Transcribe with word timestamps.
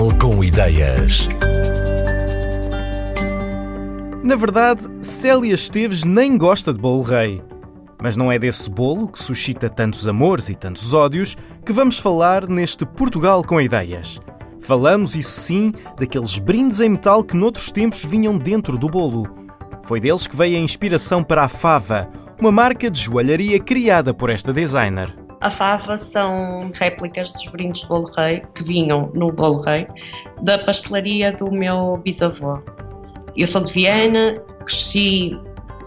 Portugal 0.00 0.18
com 0.18 0.42
ideias. 0.42 1.28
Na 4.24 4.34
verdade, 4.34 4.88
Célia 5.02 5.52
Esteves 5.52 6.04
nem 6.04 6.38
gosta 6.38 6.72
de 6.72 6.80
bolo 6.80 7.02
rei. 7.02 7.42
Mas 8.02 8.16
não 8.16 8.32
é 8.32 8.38
desse 8.38 8.70
bolo 8.70 9.08
que 9.08 9.22
suscita 9.22 9.68
tantos 9.68 10.08
amores 10.08 10.48
e 10.48 10.54
tantos 10.54 10.94
ódios 10.94 11.36
que 11.66 11.72
vamos 11.72 11.98
falar 11.98 12.48
neste 12.48 12.86
Portugal 12.86 13.44
com 13.44 13.60
ideias. 13.60 14.18
Falamos, 14.58 15.16
isso 15.16 15.38
sim, 15.38 15.74
daqueles 15.98 16.38
brindes 16.38 16.80
em 16.80 16.88
metal 16.88 17.22
que 17.22 17.36
noutros 17.36 17.70
tempos 17.70 18.02
vinham 18.02 18.38
dentro 18.38 18.78
do 18.78 18.88
bolo. 18.88 19.26
Foi 19.82 20.00
deles 20.00 20.26
que 20.26 20.36
veio 20.36 20.56
a 20.56 20.60
inspiração 20.60 21.22
para 21.22 21.44
a 21.44 21.48
Fava, 21.48 22.08
uma 22.40 22.50
marca 22.50 22.90
de 22.90 22.98
joalharia 22.98 23.60
criada 23.60 24.14
por 24.14 24.30
esta 24.30 24.50
designer. 24.50 25.19
A 25.40 25.50
fava 25.50 25.96
são 25.96 26.70
réplicas 26.74 27.32
dos 27.32 27.46
brindes 27.46 27.80
de 27.80 27.88
bolo 27.88 28.12
rei 28.14 28.42
que 28.54 28.62
vinham 28.62 29.10
no 29.14 29.32
bolo 29.32 29.62
rei 29.62 29.86
da 30.42 30.58
pastelaria 30.58 31.32
do 31.32 31.50
meu 31.50 31.96
bisavô. 32.04 32.58
Eu 33.34 33.46
sou 33.46 33.64
de 33.64 33.72
Viena, 33.72 34.38
cresci, 34.66 35.40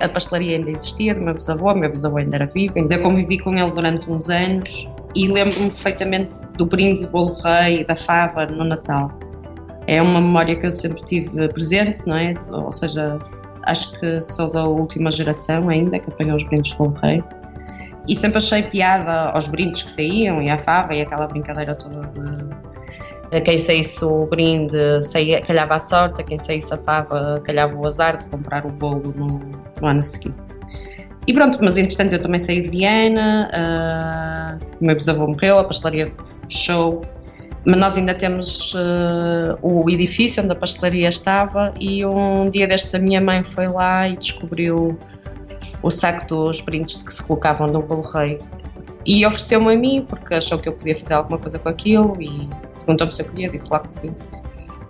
a 0.00 0.08
pastelaria 0.08 0.58
ainda 0.58 0.70
existia 0.70 1.14
do 1.14 1.22
meu 1.22 1.32
bisavô, 1.32 1.74
meu 1.74 1.90
bisavô 1.90 2.18
ainda 2.18 2.36
era 2.36 2.46
vivo, 2.46 2.74
ainda 2.76 2.98
convivi 2.98 3.38
com 3.38 3.54
ele 3.54 3.70
durante 3.70 4.10
uns 4.10 4.28
anos 4.28 4.86
e 5.14 5.26
lembro-me 5.26 5.70
perfeitamente 5.70 6.46
do 6.58 6.66
brinde 6.66 7.02
do 7.02 7.08
bolo 7.08 7.32
rei 7.42 7.80
e 7.80 7.84
da 7.86 7.96
fava 7.96 8.44
no 8.44 8.64
Natal. 8.64 9.10
É 9.86 10.02
uma 10.02 10.20
memória 10.20 10.56
que 10.56 10.66
eu 10.66 10.72
sempre 10.72 11.02
tive 11.04 11.48
presente, 11.48 12.06
não 12.06 12.16
é? 12.16 12.34
Ou 12.50 12.70
seja, 12.70 13.18
acho 13.62 13.98
que 13.98 14.20
sou 14.20 14.50
da 14.50 14.66
última 14.66 15.10
geração 15.10 15.70
ainda 15.70 15.98
que 15.98 16.10
apanhou 16.10 16.36
os 16.36 16.44
brindes 16.44 16.72
do 16.72 16.84
bolo 16.84 16.98
rei 17.02 17.24
e 18.08 18.16
sempre 18.16 18.38
achei 18.38 18.62
piada 18.62 19.30
aos 19.30 19.46
brindes 19.46 19.82
que 19.82 19.90
saíam 19.90 20.42
e 20.42 20.48
à 20.48 20.58
fava 20.58 20.94
e 20.94 21.02
aquela 21.02 21.26
brincadeira 21.26 21.76
toda 21.76 22.00
de 22.08 22.68
a 23.36 23.40
quem 23.42 23.58
saísse 23.58 24.02
o 24.04 24.26
brinde 24.26 25.02
saía, 25.02 25.42
calhava 25.42 25.74
a 25.74 25.78
sorte, 25.78 26.24
quem 26.24 26.38
saísse 26.38 26.72
a 26.72 26.78
fava 26.78 27.40
calhava 27.44 27.76
o 27.76 27.86
azar 27.86 28.16
de 28.16 28.24
comprar 28.26 28.64
o 28.64 28.70
bolo 28.70 29.12
no, 29.14 29.40
no 29.80 29.86
ano 29.86 30.02
seguinte. 30.02 30.36
E 31.26 31.34
pronto, 31.34 31.58
mas 31.60 31.76
entretanto 31.76 32.14
eu 32.14 32.22
também 32.22 32.38
saí 32.38 32.62
de 32.62 32.70
Viena, 32.70 33.50
uh, 33.52 34.76
o 34.80 34.84
meu 34.84 34.96
bisavô 34.96 35.26
morreu, 35.26 35.58
a 35.58 35.64
pastelaria 35.64 36.10
fechou, 36.48 37.02
mas 37.66 37.76
nós 37.76 37.98
ainda 37.98 38.14
temos 38.14 38.72
uh, 38.72 39.58
o 39.60 39.90
edifício 39.90 40.42
onde 40.42 40.52
a 40.52 40.56
pastelaria 40.56 41.08
estava 41.08 41.74
e 41.78 42.06
um 42.06 42.48
dia 42.48 42.66
destes 42.66 42.94
a 42.94 42.98
minha 42.98 43.20
mãe 43.20 43.44
foi 43.44 43.68
lá 43.68 44.08
e 44.08 44.16
descobriu 44.16 44.98
o 45.82 45.90
saco 45.90 46.26
dos 46.26 46.60
brindes 46.60 47.02
que 47.02 47.12
se 47.12 47.22
colocavam 47.26 47.66
no 47.66 47.82
bolo 47.82 48.02
rei 48.02 48.40
e 49.06 49.24
ofereceu-me 49.24 49.72
a 49.72 49.76
mim 49.76 50.06
porque 50.08 50.34
achou 50.34 50.58
que 50.58 50.68
eu 50.68 50.72
podia 50.74 50.96
fazer 50.96 51.14
alguma 51.14 51.38
coisa 51.38 51.58
com 51.58 51.68
aquilo 51.68 52.20
e 52.20 52.48
perguntou-me 52.74 53.12
se 53.12 53.22
eu 53.22 53.26
queria, 53.26 53.50
disse 53.50 53.72
lá 53.72 53.80
que 53.80 53.92
sim. 53.92 54.14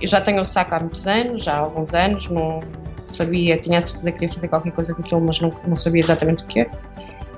Eu 0.00 0.08
já 0.08 0.20
tenho 0.20 0.40
o 0.40 0.44
saco 0.44 0.74
há 0.74 0.80
muitos 0.80 1.06
anos, 1.06 1.44
já 1.44 1.54
há 1.54 1.58
alguns 1.58 1.94
anos, 1.94 2.28
não 2.28 2.60
sabia, 3.06 3.58
tinha 3.58 3.78
a 3.78 3.82
certeza 3.82 4.10
que 4.10 4.18
queria 4.18 4.32
fazer 4.32 4.48
qualquer 4.48 4.72
coisa 4.72 4.94
com 4.94 5.02
aquilo, 5.02 5.20
mas 5.20 5.40
não, 5.40 5.52
não 5.66 5.76
sabia 5.76 6.00
exatamente 6.00 6.44
o 6.44 6.46
que. 6.46 6.66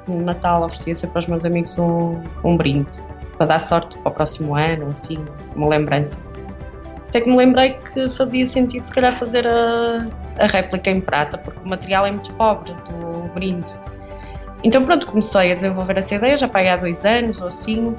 No 0.07 0.20
Natal 0.20 0.65
oferecia 0.65 0.95
sempre 0.95 1.19
aos 1.19 1.27
meus 1.27 1.45
amigos 1.45 1.79
um, 1.79 2.23
um 2.45 2.57
brinde 2.57 2.93
para 3.37 3.47
dar 3.47 3.59
sorte 3.59 3.98
para 3.98 4.11
o 4.11 4.15
próximo 4.15 4.55
ano, 4.55 4.91
assim, 4.91 5.23
uma 5.55 5.69
lembrança. 5.69 6.19
Até 7.09 7.20
que 7.20 7.29
me 7.29 7.37
lembrei 7.37 7.75
que 7.93 8.09
fazia 8.09 8.47
sentido, 8.47 8.85
se 8.85 8.95
calhar, 8.95 9.13
fazer 9.19 9.47
a, 9.47 10.09
a 10.39 10.47
réplica 10.47 10.91
em 10.91 11.01
prata, 11.01 11.37
porque 11.37 11.61
o 11.63 11.69
material 11.69 12.07
é 12.07 12.13
muito 12.13 12.33
pobre 12.35 12.73
do 12.73 13.11
brinde. 13.33 13.72
Então, 14.64 14.84
pronto, 14.84 15.06
comecei 15.06 15.52
a 15.52 15.55
desenvolver 15.55 15.98
essa 15.98 16.14
ideia, 16.14 16.36
já 16.36 16.48
para 16.48 16.75
há 16.75 16.77
dois 16.77 17.05
anos 17.05 17.41
ou 17.41 17.48
assim. 17.48 17.97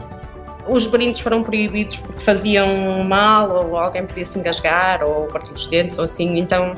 Os 0.68 0.88
brindes 0.88 1.20
foram 1.20 1.44
proibidos 1.44 1.98
porque 1.98 2.22
faziam 2.22 3.04
mal, 3.04 3.52
ou 3.52 3.78
alguém 3.78 4.06
podia 4.06 4.24
se 4.24 4.40
engasgar, 4.40 5.04
ou 5.04 5.28
partir 5.28 5.52
os 5.52 5.68
dentes, 5.68 5.98
ou 5.98 6.06
assim. 6.06 6.38
Então, 6.38 6.74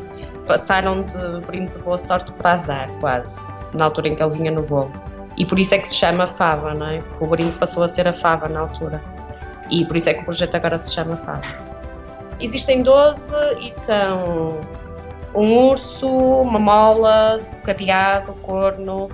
passaram 0.47 1.03
de 1.03 1.45
brinde 1.45 1.73
de 1.73 1.79
boa 1.79 1.97
sorte 1.97 2.31
para 2.33 2.53
azar, 2.53 2.89
quase, 2.99 3.45
na 3.73 3.85
altura 3.85 4.07
em 4.07 4.15
que 4.15 4.23
ele 4.23 4.33
vinha 4.33 4.51
no 4.51 4.63
bolo. 4.63 4.91
E 5.37 5.45
por 5.45 5.59
isso 5.59 5.75
é 5.75 5.77
que 5.77 5.87
se 5.87 5.95
chama 5.95 6.25
fava, 6.25 6.73
não 6.73 6.87
é? 6.87 6.99
Porque 6.99 7.23
o 7.23 7.27
brinde 7.27 7.57
passou 7.57 7.83
a 7.83 7.87
ser 7.87 8.07
a 8.07 8.13
fava 8.13 8.47
na 8.47 8.61
altura. 8.61 9.03
E 9.69 9.85
por 9.85 9.97
isso 9.97 10.09
é 10.09 10.13
que 10.13 10.21
o 10.21 10.25
projeto 10.25 10.55
agora 10.55 10.77
se 10.79 10.93
chama 10.93 11.17
fava. 11.17 11.41
Existem 12.39 12.81
12 12.81 13.35
e 13.61 13.69
são 13.69 14.59
um 15.35 15.53
urso, 15.69 16.07
uma 16.07 16.59
mola, 16.59 17.41
o 17.53 17.65
cabeado, 17.65 18.31
o 18.31 18.35
corno, 18.35 19.09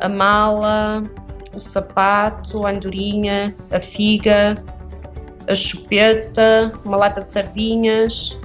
a 0.00 0.08
mala, 0.08 1.04
o 1.52 1.60
sapato, 1.60 2.66
a 2.66 2.70
andorinha, 2.70 3.54
a 3.70 3.78
figa, 3.78 4.62
a 5.46 5.54
chupeta, 5.54 6.72
uma 6.84 6.96
lata 6.96 7.20
de 7.20 7.26
sardinhas, 7.26 8.40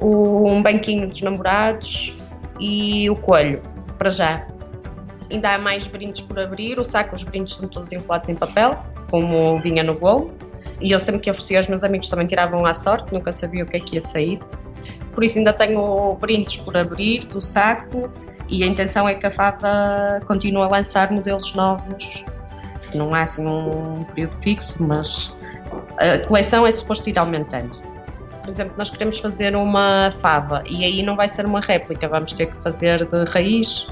um 0.00 0.62
banquinho 0.62 1.08
dos 1.08 1.20
namorados 1.22 2.14
e 2.60 3.08
o 3.08 3.16
coelho, 3.16 3.62
para 3.96 4.10
já. 4.10 4.46
Ainda 5.30 5.54
há 5.54 5.58
mais 5.58 5.86
brindes 5.86 6.20
por 6.20 6.38
abrir, 6.38 6.78
o 6.78 6.84
saco, 6.84 7.14
os 7.14 7.22
brindes 7.22 7.54
são 7.54 7.68
todos 7.68 7.92
enrolados 7.92 8.28
em 8.28 8.34
papel, 8.34 8.78
como 9.10 9.60
vinha 9.60 9.82
no 9.82 9.94
bolo. 9.94 10.32
E 10.80 10.92
eu 10.92 10.98
sempre 10.98 11.20
que 11.20 11.30
oferecia 11.30 11.58
aos 11.58 11.68
meus 11.68 11.84
amigos 11.84 12.08
também 12.08 12.26
tiravam 12.26 12.64
à 12.64 12.72
sorte, 12.72 13.12
nunca 13.12 13.32
sabia 13.32 13.64
o 13.64 13.66
que 13.66 13.76
é 13.76 13.80
que 13.80 13.96
ia 13.96 14.00
sair. 14.00 14.40
Por 15.18 15.24
isso 15.24 15.36
ainda 15.36 15.52
tenho 15.52 16.16
brindes 16.20 16.58
por 16.58 16.76
abrir 16.76 17.24
do 17.24 17.40
saco 17.40 18.08
e 18.48 18.62
a 18.62 18.66
intenção 18.68 19.08
é 19.08 19.16
que 19.16 19.26
a 19.26 19.30
Fava 19.32 20.20
continue 20.28 20.62
a 20.62 20.68
lançar 20.68 21.10
modelos 21.10 21.52
novos. 21.56 22.24
Não 22.94 23.12
há 23.12 23.22
assim 23.22 23.44
um 23.44 24.04
período 24.04 24.36
fixo, 24.36 24.80
mas 24.80 25.34
a 25.96 26.24
coleção 26.28 26.64
é 26.64 26.70
suposto 26.70 27.10
ir 27.10 27.18
aumentando. 27.18 27.80
Por 28.42 28.48
exemplo, 28.48 28.74
nós 28.78 28.90
queremos 28.90 29.18
fazer 29.18 29.56
uma 29.56 30.12
fava 30.12 30.62
e 30.64 30.84
aí 30.84 31.02
não 31.02 31.16
vai 31.16 31.26
ser 31.26 31.46
uma 31.46 31.60
réplica, 31.60 32.06
vamos 32.06 32.32
ter 32.32 32.46
que 32.46 32.62
fazer 32.62 33.04
de 33.04 33.24
raiz. 33.24 33.88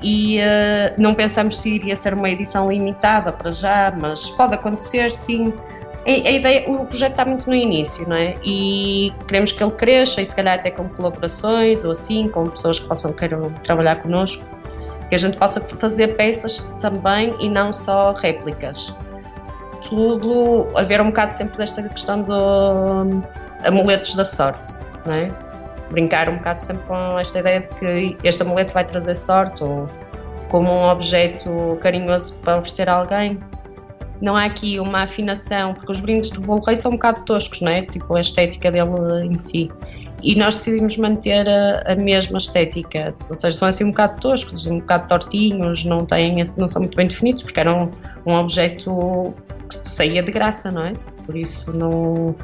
E 0.00 0.38
uh, 0.38 0.94
não 0.96 1.12
pensamos 1.12 1.58
se 1.58 1.74
iria 1.74 1.96
ser 1.96 2.14
uma 2.14 2.30
edição 2.30 2.70
limitada 2.70 3.32
para 3.32 3.50
já, 3.50 3.92
mas 3.98 4.30
pode 4.30 4.54
acontecer 4.54 5.10
sim 5.10 5.52
a, 6.06 6.30
ideia, 6.30 6.70
o 6.70 6.86
projeto 6.86 7.12
está 7.12 7.24
muito 7.24 7.48
no 7.48 7.54
início, 7.54 8.08
não 8.08 8.14
é? 8.16 8.36
E 8.44 9.12
queremos 9.26 9.50
que 9.50 9.62
ele 9.62 9.72
cresça 9.72 10.22
e 10.22 10.26
se 10.26 10.34
calhar 10.34 10.56
até 10.56 10.70
com 10.70 10.88
colaborações 10.88 11.84
ou 11.84 11.90
assim, 11.90 12.28
com 12.28 12.48
pessoas 12.48 12.78
que 12.78 12.86
possam 12.86 13.12
queiram 13.12 13.52
trabalhar 13.64 13.96
connosco, 13.96 14.44
que 15.08 15.16
a 15.16 15.18
gente 15.18 15.36
possa 15.36 15.60
fazer 15.60 16.16
peças 16.16 16.62
também 16.80 17.34
e 17.40 17.48
não 17.48 17.72
só 17.72 18.12
réplicas. 18.12 18.96
Tudo 19.82 20.68
a 20.76 20.82
ver 20.84 21.00
um 21.00 21.06
bocado 21.06 21.32
sempre 21.32 21.58
desta 21.58 21.82
questão 21.88 22.22
do 22.22 22.32
hum, 22.32 23.22
amuletos 23.64 24.14
da 24.14 24.24
sorte, 24.24 24.78
não 25.04 25.12
é? 25.12 25.32
Brincar 25.90 26.28
um 26.28 26.36
bocado 26.36 26.60
sempre 26.60 26.84
com 26.86 27.18
esta 27.18 27.40
ideia 27.40 27.60
de 27.62 27.68
que 27.80 28.16
este 28.22 28.42
amuleto 28.42 28.72
vai 28.72 28.84
trazer 28.84 29.16
sorte 29.16 29.64
ou 29.64 29.88
como 30.50 30.72
um 30.72 30.88
objeto 30.88 31.76
carinhoso 31.80 32.38
para 32.38 32.58
oferecer 32.58 32.88
a 32.88 32.94
alguém 32.94 33.40
não 34.20 34.36
há 34.36 34.44
aqui 34.44 34.80
uma 34.80 35.02
afinação, 35.02 35.74
porque 35.74 35.92
os 35.92 36.00
brindes 36.00 36.32
de 36.32 36.40
bolo 36.40 36.62
rei 36.62 36.76
são 36.76 36.92
um 36.92 36.94
bocado 36.94 37.24
toscos, 37.24 37.60
não 37.60 37.70
é? 37.70 37.82
Tipo, 37.82 38.14
a 38.14 38.20
estética 38.20 38.70
dele 38.70 39.26
em 39.26 39.36
si. 39.36 39.70
E 40.22 40.34
nós 40.34 40.54
decidimos 40.54 40.96
manter 40.96 41.48
a, 41.48 41.92
a, 41.92 41.94
mesma 41.94 42.38
estética, 42.38 43.14
ou 43.28 43.36
seja, 43.36 43.56
são 43.56 43.68
assim 43.68 43.84
um 43.84 43.90
bocado 43.90 44.20
toscos, 44.20 44.66
um 44.66 44.80
bocado 44.80 45.08
tortinhos, 45.08 45.84
não, 45.84 46.06
têm, 46.06 46.42
não 46.56 46.66
são 46.66 46.82
muito 46.82 46.96
bem 46.96 47.06
definidos, 47.06 47.42
porque 47.42 47.60
eram 47.60 47.92
um, 48.24 48.32
um 48.32 48.34
objeto 48.34 49.34
que 49.68 49.76
saía 49.76 50.22
de 50.22 50.32
graça, 50.32 50.70
não 50.70 50.86
é? 50.86 50.92
Por 51.26 51.36
isso 51.36 51.76
não, 51.76 52.34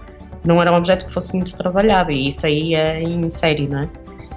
não 0.44 0.60
era 0.60 0.70
um 0.70 0.76
objeto 0.76 1.06
que 1.06 1.12
fosse 1.12 1.34
muito 1.34 1.56
trabalhado 1.56 2.10
e 2.10 2.30
saía 2.30 3.00
em 3.00 3.28
série, 3.28 3.66
não 3.66 3.80
é? 3.80 3.88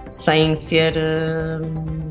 Sem 0.09 0.56
ser. 0.56 0.94
Uh, 0.95 2.04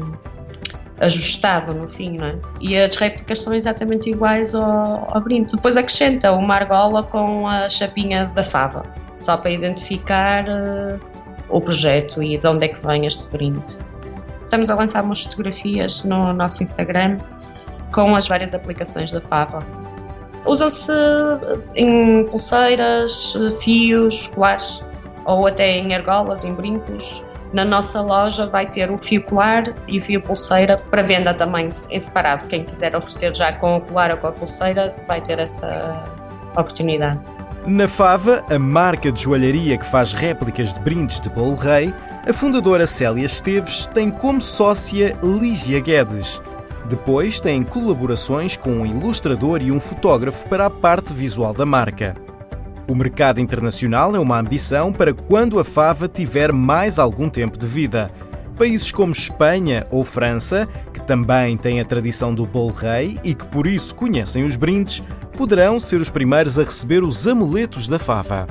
ajustado 1.01 1.75
no 1.75 1.89
fim, 1.89 2.19
não 2.19 2.27
é? 2.27 2.37
E 2.61 2.77
as 2.77 2.97
réplicas 2.97 3.43
são 3.43 3.55
exatamente 3.55 4.11
iguais 4.11 4.55
ao, 4.55 5.15
ao 5.15 5.21
brinde. 5.21 5.55
Depois 5.55 5.77
acrescenta 5.77 6.33
uma 6.33 6.55
argola 6.55 7.03
com 7.03 7.49
a 7.49 7.69
chapinha 7.69 8.27
da 8.35 8.43
fava, 8.43 8.83
só 9.17 9.37
para 9.37 9.51
identificar 9.51 10.45
uh, 10.49 11.01
o 11.49 11.61
projeto 11.61 12.23
e 12.23 12.39
de 12.39 12.47
onde 12.47 12.67
é 12.67 12.69
que 12.69 12.87
vem 12.87 13.07
este 13.07 13.29
brinde. 13.31 13.79
Estamos 14.45 14.71
a 14.71 14.75
lançar 14.75 15.03
umas 15.03 15.25
fotografias 15.25 16.05
no 16.05 16.33
nosso 16.33 16.63
Instagram 16.63 17.19
com 17.93 18.15
as 18.15 18.29
várias 18.29 18.55
aplicações 18.55 19.11
da 19.11 19.21
fava. 19.21 19.61
Usam-se 20.47 20.93
em 21.75 22.25
pulseiras, 22.27 23.35
fios, 23.61 24.27
colares 24.29 24.85
ou 25.25 25.47
até 25.47 25.79
em 25.79 25.95
argolas, 25.95 26.45
em 26.45 26.55
brincos 26.55 27.25
na 27.55 27.65
nossa 27.65 28.01
loja 28.01 28.47
vai 28.49 28.69
ter 28.69 28.91
o 28.91 28.99
fio 28.99 29.23
colar 29.23 29.63
e 29.87 29.99
o 29.99 30.03
fio 30.03 30.21
pulseira 30.21 30.77
para 30.91 31.03
venda 31.03 31.33
também 31.33 31.71
em 31.89 31.99
separado. 32.01 32.47
Quem 32.47 32.65
quiser 32.65 32.97
oferecer 32.97 33.35
já 33.35 33.53
com 33.53 33.77
o 33.77 33.81
colar 33.81 34.11
ou 34.11 34.17
com 34.17 34.27
a 34.27 34.33
pulseira 34.33 34.95
vai 35.07 35.21
ter 35.21 35.39
essa 35.39 36.05
oportunidade. 36.51 37.21
Na 37.65 37.87
Fava, 37.87 38.45
a 38.51 38.59
marca 38.59 39.11
de 39.11 39.23
joalharia 39.23 39.79
que 39.79 39.87
faz 39.87 40.13
réplicas 40.13 40.75
de 40.75 40.81
brindes 40.81 41.21
de 41.21 41.31
bolo 41.31 41.55
rei, 41.55 41.95
a 42.29 42.33
fundadora 42.33 42.87
Célia 42.87 43.25
Esteves 43.25 43.87
tem 43.87 44.11
como 44.11 44.41
sócia 44.41 45.17
Lígia 45.23 45.81
Guedes. 45.81 46.43
Depois 46.87 47.41
tem 47.41 47.63
colaborações 47.63 48.57
com 48.57 48.71
um 48.71 48.85
ilustrador 48.85 49.63
e 49.63 49.71
um 49.71 49.79
fotógrafo 49.79 50.47
para 50.49 50.67
a 50.67 50.71
parte 50.71 51.15
visual 51.15 51.55
da 51.55 51.65
marca. 51.65 52.15
O 52.87 52.95
mercado 52.95 53.41
internacional 53.41 54.15
é 54.15 54.19
uma 54.19 54.39
ambição 54.39 54.93
para 54.93 55.15
quando 55.15 55.59
a 55.59 55.65
fava 55.65 56.07
tiver 56.07 56.53
mais 56.53 56.99
algum 56.99 57.31
tempo 57.31 57.59
de 57.59 57.67
vida. 57.67 58.13
Países 58.59 58.93
como 58.93 59.13
Espanha 59.13 59.87
ou 59.91 60.05
França, 60.05 60.69
que 60.93 61.01
também 61.01 61.57
têm 61.57 61.81
a 61.81 61.85
tradição 61.85 62.35
do 62.35 62.47
bolo 62.47 62.73
rei 62.73 63.19
e 63.25 63.35
que 63.35 63.47
por 63.47 63.67
isso 63.67 63.95
conhecem 63.95 64.45
os 64.45 64.55
brindes, 64.55 65.03
poderão 65.37 65.81
ser 65.81 66.01
os 66.01 66.11
primeiros 66.11 66.59
a 66.59 66.63
receber 66.63 67.03
os 67.03 67.27
amuletos 67.27 67.89
da 67.89 67.99
fava. 67.99 68.47